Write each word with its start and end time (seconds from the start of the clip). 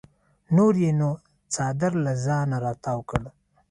نور 0.55 0.73
یې 0.83 0.91
نو 0.99 1.09
څادر 1.53 1.93
له 2.05 2.13
ځانه 2.25 2.57
راتاو 2.65 2.99
کړ. 3.09 3.23